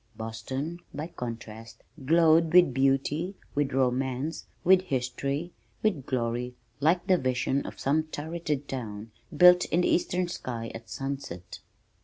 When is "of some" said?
7.67-8.01